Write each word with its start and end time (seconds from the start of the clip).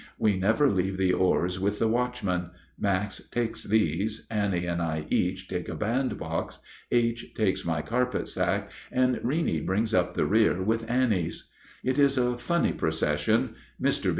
We 0.17 0.35
never 0.35 0.67
leave 0.67 0.97
the 0.97 1.13
oars 1.13 1.59
with 1.59 1.77
the 1.77 1.87
watchman; 1.87 2.49
Max 2.75 3.21
takes 3.29 3.61
these, 3.61 4.25
Annie 4.31 4.65
and 4.65 4.81
I 4.81 5.05
each 5.11 5.47
take 5.47 5.69
a 5.69 5.75
band 5.75 6.17
box, 6.17 6.57
H. 6.91 7.35
takes 7.35 7.63
my 7.63 7.83
carpet 7.83 8.27
sack, 8.27 8.71
and 8.91 9.17
Reeney 9.17 9.63
brings 9.63 9.93
up 9.93 10.15
the 10.15 10.25
rear 10.25 10.59
with 10.59 10.89
Annie's. 10.89 11.49
It 11.83 11.99
is 11.99 12.17
a 12.17 12.35
funny 12.39 12.71
procession. 12.71 13.53
Mr. 13.79 14.09